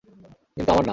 [0.57, 0.89] কিন্তু আমার না।